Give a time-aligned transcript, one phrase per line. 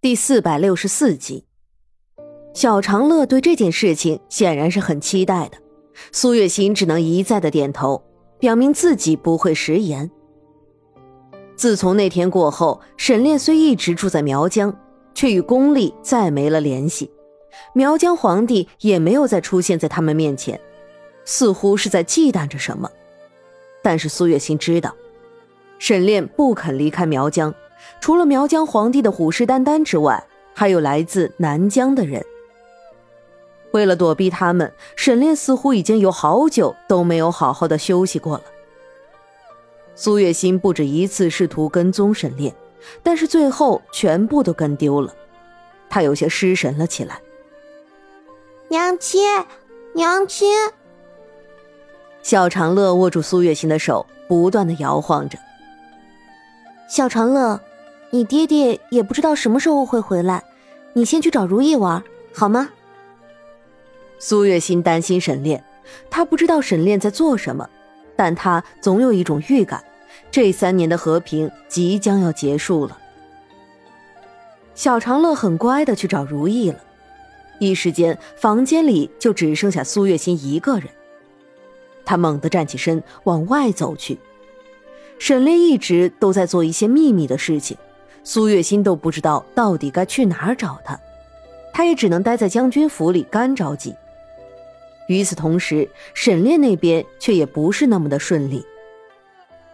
[0.00, 1.44] 第四百六十四集，
[2.54, 5.58] 小长乐对这件事情显然是很期待的。
[6.12, 8.00] 苏月心只能一再的点头，
[8.38, 10.08] 表明自己不会食言。
[11.56, 14.72] 自从那天过后，沈炼虽一直住在苗疆，
[15.14, 17.10] 却与宫里再没了联系。
[17.72, 20.60] 苗疆皇帝也没有再出现在他们面前，
[21.24, 22.88] 似乎是在忌惮着什么。
[23.82, 24.94] 但是苏月心知道，
[25.80, 27.52] 沈炼不肯离开苗疆。
[28.00, 32.24] 除了苗疆皇帝的虎视眈眈之外，还有来自南疆的人。
[33.72, 38.44] 为了躲避他们，沈炼似乎已经有好久都没有好好的休息过了。
[39.94, 42.54] 苏月心不止一次试图跟踪沈炼，
[43.02, 45.14] 但是最后全部都跟丢了。
[45.90, 47.20] 他有些失神了起来。
[48.68, 49.22] 娘亲，
[49.94, 50.48] 娘亲！
[52.22, 55.38] 小长乐握住苏月心的手，不断的摇晃着。
[56.88, 57.60] 小长乐。
[58.10, 60.42] 你爹爹也不知道什么时候会回来，
[60.94, 62.70] 你先去找如意玩好吗？
[64.18, 65.62] 苏月心担心沈炼，
[66.10, 67.68] 他不知道沈炼在做什么，
[68.16, 69.84] 但他总有一种预感，
[70.30, 72.98] 这三年的和平即将要结束了。
[74.74, 76.78] 小长乐很乖的去找如意了，
[77.58, 80.88] 一时间房间里就只剩下苏月心一个人。
[82.06, 84.18] 他猛地站起身往外走去，
[85.18, 87.76] 沈炼一直都在做一些秘密的事情。
[88.30, 91.00] 苏月心都不知道到底该去哪儿找他，
[91.72, 93.96] 他也只能待在将军府里干着急。
[95.06, 98.62] 与此同时，沈炼那边却也不是那么的顺利。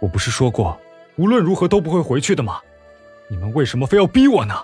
[0.00, 0.80] 我不是说过，
[1.16, 2.58] 无论如何都不会回去的吗？
[3.28, 4.54] 你们为什么非要逼我呢？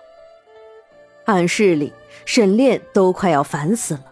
[1.27, 1.93] 暗室里，
[2.25, 4.05] 沈炼都快要烦死了。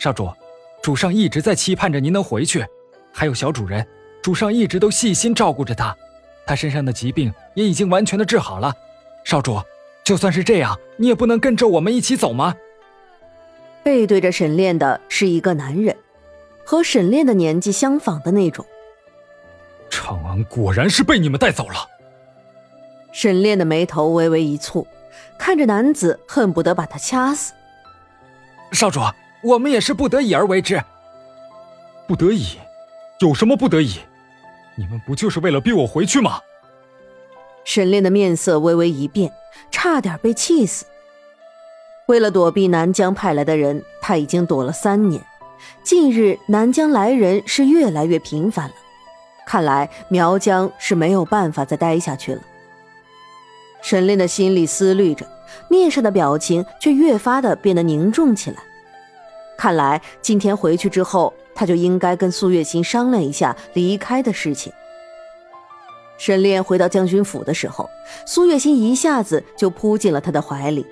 [0.00, 0.28] 少主，
[0.82, 2.66] 主上一直在期盼着您能回去，
[3.12, 3.86] 还有小主人，
[4.20, 5.96] 主上一直都细心照顾着他。
[6.48, 8.74] 他身上的疾病也已经完全的治好了，
[9.22, 9.60] 少主，
[10.02, 12.56] 就算是这样，你也不能跟着我们一起走吗？
[13.82, 15.94] 背对着沈炼的是一个男人，
[16.64, 18.64] 和沈炼的年纪相仿的那种。
[19.90, 21.86] 长安果然是被你们带走了。
[23.12, 24.86] 沈炼的眉头微微一蹙，
[25.38, 27.52] 看着男子，恨不得把他掐死。
[28.72, 29.00] 少主，
[29.42, 30.82] 我们也是不得已而为之。
[32.06, 32.56] 不得已？
[33.20, 33.98] 有什么不得已？
[34.78, 36.38] 你们不就是为了逼我回去吗？
[37.64, 39.32] 沈炼的面色微微一变，
[39.72, 40.84] 差点被气死。
[42.06, 45.20] 为了躲避南疆派来的人，他已经躲了三年。
[45.82, 48.74] 近日南疆来人是越来越频繁了，
[49.44, 52.40] 看来苗疆是没有办法再待下去了。
[53.82, 55.26] 沈炼的心里思虑着，
[55.68, 58.58] 面上的表情却越发的变得凝重起来。
[59.56, 61.34] 看来今天回去之后。
[61.58, 64.72] 他就应该跟苏月心商量一下离开的事情。
[66.16, 67.90] 沈炼回到将军府的时候，
[68.24, 70.86] 苏月心一下子就扑进了他的怀里。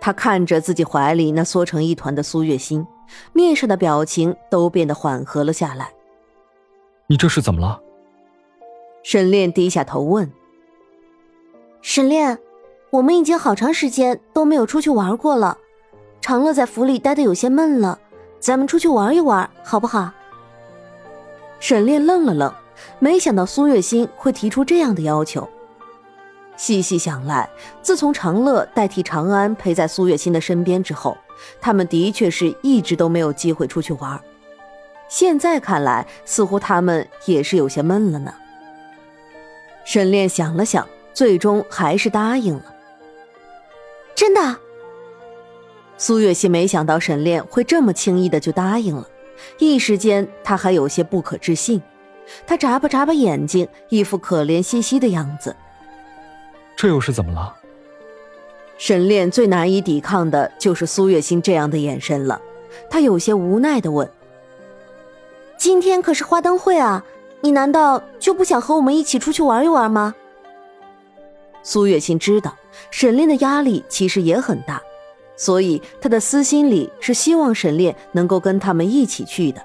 [0.00, 2.86] 他看着自己怀里那缩成一团的苏月心，
[3.32, 5.90] 面上的表情都变得缓和了下来。
[7.08, 7.80] 你这是怎么了？
[9.02, 10.30] 沈炼低下头问。
[11.82, 12.38] 沈炼，
[12.90, 15.58] 我们已经好长时间都没有出去玩过了，
[16.20, 17.98] 长乐在府里待的有些闷了。
[18.46, 20.12] 咱们出去玩一玩，好不好？
[21.58, 22.54] 沈炼愣了愣，
[23.00, 25.50] 没想到苏月心会提出这样的要求。
[26.56, 27.50] 细细想来，
[27.82, 31.18] 自从长乐代替长安陪在苏月心的身边之后，
[31.60, 34.20] 他们的确是一直都没有机会出去玩。
[35.08, 38.32] 现在看来，似乎他们也是有些闷了呢。
[39.84, 42.72] 沈炼想了想，最终还是答应了。
[44.14, 44.56] 真的。
[45.98, 49.08] 苏月心没想到沈炼会这么轻易的就答应了，
[49.58, 51.80] 一时间他还有些不可置信。
[52.46, 55.54] 他眨巴眨巴眼睛，一副可怜兮兮的样子。
[56.76, 57.54] 这又是怎么了？
[58.76, 62.40] 沈炼最难以抵抗的就是苏月心这样的眼神了，
[62.90, 64.10] 他有些无奈的问
[65.56, 67.02] ：“今天可是花灯会啊，
[67.40, 70.14] 你难道就不想和我们一起出去玩一玩吗？”
[71.62, 72.54] 苏月心知道
[72.90, 74.82] 沈炼的压力其实也很大。
[75.36, 79.64] 所以，他的私心里是希望沈炼能够跟他们一起去的。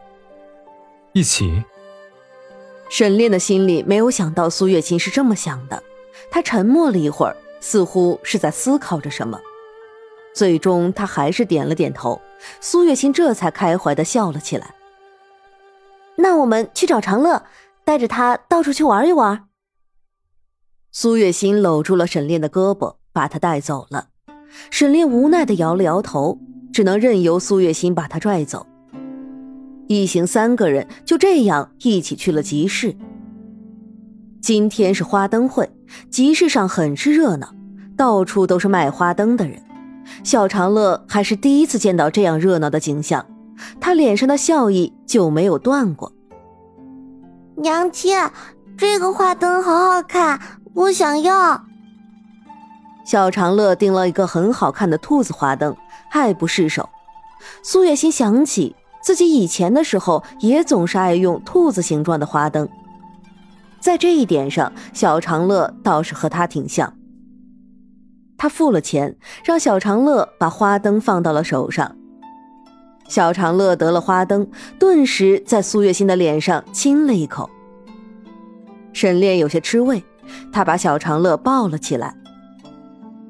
[1.13, 1.63] 一起。
[2.89, 5.81] 沈炼的心里没有想到苏月心是这么想的，
[6.29, 9.39] 他沉默了一会儿，似乎是在思考着什么。
[10.33, 12.21] 最终，他还是点了点头。
[12.59, 14.75] 苏月心这才开怀的笑了起来。
[16.17, 17.44] 那我们去找长乐，
[17.85, 19.47] 带着他到处去玩一玩。
[20.91, 24.09] 苏月心搂住了沈炼的胳膊，把他带走了。
[24.69, 26.39] 沈炼无奈的摇了摇头，
[26.71, 28.65] 只能任由苏月心把他拽走。
[29.88, 32.95] 一行三个人就这样一起去了集市。
[34.42, 35.69] 今天是花灯会，
[36.09, 37.53] 集市上很是热闹，
[37.95, 39.62] 到处都是卖花灯的人。
[40.24, 43.25] 小长乐还是第一次见到这样热闹的景象，
[43.80, 46.12] 他脸上的笑意就没有断过。
[47.57, 48.18] 娘亲，
[48.77, 50.39] 这个花灯好好看，
[50.74, 51.65] 我想要。
[53.03, 55.75] 小长乐订了一个很好看的兔子花灯，
[56.12, 56.88] 爱不释手。
[57.63, 62.69] 苏月心想起自己以前的时候，也总是爱用兔子形状的花灯，
[63.80, 66.94] 在这一点上，小长乐倒是和他挺像。
[68.38, 71.95] 他付了钱，让小长乐把花灯放到了手上。
[73.07, 74.50] 小长乐得了花灯，
[74.80, 77.50] 顿时在苏月心的脸上亲了一口。
[78.94, 80.03] 沈炼有些吃味，
[80.53, 82.15] 他把小长乐抱了起来。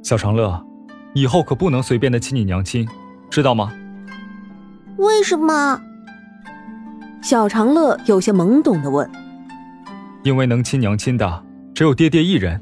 [0.04, 0.66] 小长乐，
[1.14, 2.88] 以后可不能随便的亲你娘亲，
[3.30, 3.72] 知道吗？
[4.98, 5.80] 为什么？
[7.22, 9.10] 小长乐有些懵懂的问。
[10.24, 11.44] 因为能亲娘亲的
[11.74, 12.62] 只有爹爹一人。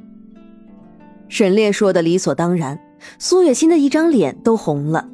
[1.28, 2.80] 沈烈说的理所当然，
[3.18, 5.08] 苏月心的一张脸都红了。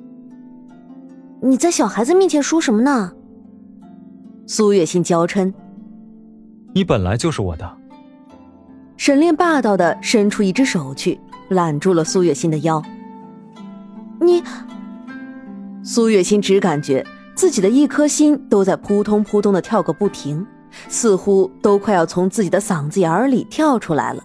[1.42, 3.12] 你在小孩子面前说什么呢？
[4.48, 5.54] 苏月心娇嗔
[6.74, 7.78] ：“你本来就是我的。”
[8.98, 11.20] 沈炼霸道的伸出一只手去
[11.50, 12.82] 揽住了苏月心的腰。
[14.20, 14.42] 你，
[15.84, 17.06] 苏月心只感觉
[17.36, 20.46] 自己的一颗心都在扑通扑通的跳个不停，
[20.88, 24.24] 似乎都快要从自己的嗓子眼里跳出来了。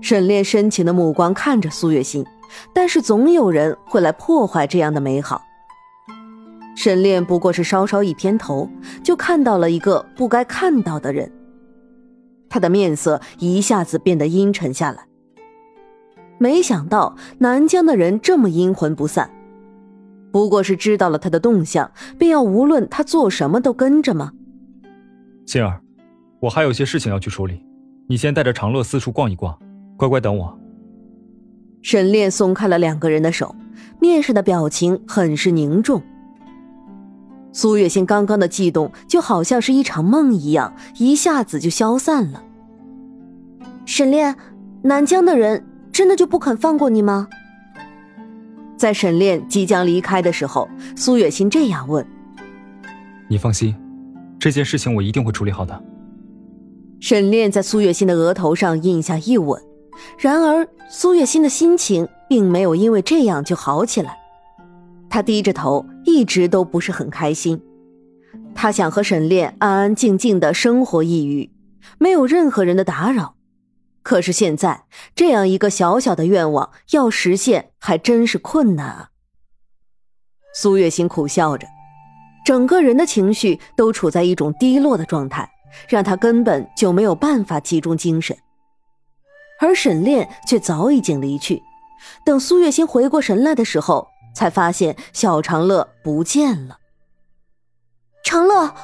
[0.00, 2.24] 沈炼深情的目光看着苏月心，
[2.72, 5.42] 但是总有人会来破坏这样的美好。
[6.76, 8.70] 沈炼不过是稍稍一偏头，
[9.02, 11.32] 就看到了一个不该看到的人。
[12.48, 15.06] 他的面色一下子变得阴沉下来。
[16.38, 19.30] 没想到南疆的人这么阴魂不散，
[20.30, 24.32] 不过是知道了他的动向，便要无论他做什么都跟着吗？
[25.46, 25.80] 心儿，
[26.40, 27.64] 我还有些事情要去处理，
[28.08, 29.58] 你先带着长乐四处逛一逛。
[29.96, 30.56] 乖乖等我。
[31.82, 33.56] 沈炼松开了两个人的手，
[34.00, 36.00] 面上的表情很是凝重。
[37.52, 42.42] 苏月心刚刚的悸动就好像是一场梦一样，一下子就消散了。
[43.84, 44.36] 沈炼，
[44.82, 47.28] 南疆的人真的就不肯放过你吗？
[48.76, 52.06] 在沈炼即将离开的时候，苏月心这样问
[53.28, 53.74] ：“你放心，
[54.38, 55.82] 这件事情我一定会处理好的。”
[57.00, 59.60] 沈炼在苏月心的额头上印下一吻。
[60.16, 64.16] 然而，苏月心的心情并没有因为这样就好起来。
[65.10, 65.84] 她低着头，
[66.18, 67.62] 一直都不是很开心。
[68.52, 71.52] 他想和沈炼安安静静的生活一隅，
[71.98, 73.36] 没有任何人的打扰。
[74.02, 74.84] 可是现在，
[75.14, 79.10] 这样一个小小的愿望要实现，还真是困难啊。
[80.52, 81.68] 苏月心苦笑着，
[82.44, 85.48] 整个人的情绪都处在一种低落的状态，
[85.88, 88.36] 让他根本就没有办法集中精神。
[89.60, 91.62] 而沈炼却早已经离去。
[92.24, 96.78] 等苏月心回过神来的时候，才发现小长乐不见了。
[98.24, 98.74] 长乐，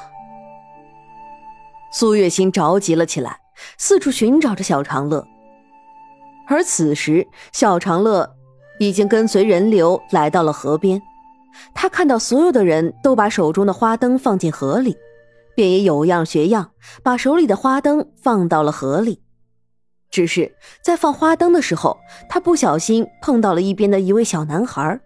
[1.91, 3.39] 苏月心着急了起来，
[3.77, 5.25] 四处寻找着小长乐。
[6.47, 8.35] 而此时，小长乐
[8.79, 11.01] 已经跟随人流来到了河边。
[11.73, 14.97] 他看到所有的人都把手中的花灯放进河里，
[15.55, 16.71] 便也有样学样，
[17.01, 19.21] 把手里的花灯放到了河里。
[20.11, 21.97] 只是在放花灯的时候，
[22.29, 24.99] 他不小心碰到了一边的一位小男孩。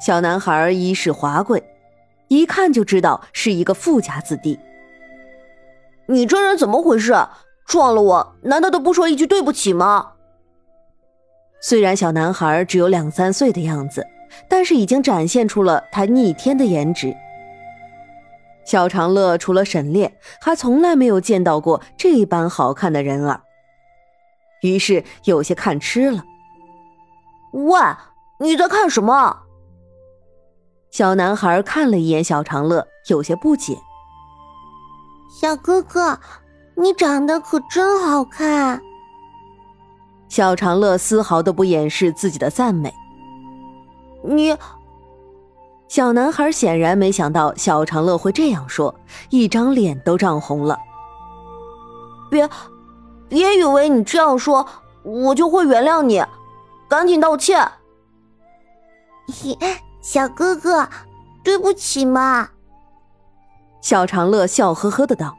[0.00, 1.62] 小男孩衣饰华贵，
[2.28, 4.58] 一看就知道是一个富家子弟。
[6.06, 7.14] 你这人怎么回事？
[7.66, 10.12] 撞了我，难道都不说一句对不起吗？
[11.60, 14.06] 虽然小男孩只有两三岁的样子，
[14.48, 17.14] 但是已经展现出了他逆天的颜值。
[18.64, 23.42] 小长乐除了沈炼，还从来没有见到过这般好看的人儿。
[24.62, 26.24] 于是有些看痴了。
[27.52, 27.78] 喂，
[28.38, 29.42] 你在看什么？
[30.90, 33.78] 小男孩看了一眼小长乐，有些不解。
[35.30, 36.18] 小哥哥，
[36.74, 38.80] 你长得可真好看。
[40.28, 42.92] 小长乐丝毫都不掩饰自己的赞美。
[44.22, 44.56] 你，
[45.88, 48.94] 小男孩显然没想到小长乐会这样说，
[49.30, 50.78] 一张脸都涨红了。
[52.30, 52.48] 别。
[53.28, 54.66] 别以为你这样说，
[55.04, 56.20] 我就会原谅你，
[56.88, 57.70] 赶紧道歉。
[60.00, 60.88] 小哥哥，
[61.42, 62.50] 对不起嘛。
[63.80, 65.36] 小长乐笑呵呵的道：“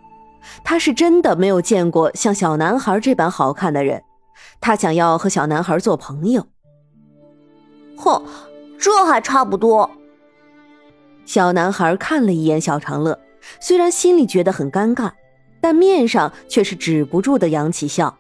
[0.64, 4.04] 他是真的没有见过像小男孩这般好看的人，
[4.60, 6.48] 他想要和小男孩做朋友。”
[7.98, 8.24] 哼，
[8.80, 9.90] 这还差不多。
[11.26, 13.20] 小男孩看了一眼小长乐，
[13.60, 15.12] 虽然心里觉得很尴尬。
[15.64, 18.18] 但面上却是止不住的扬起笑。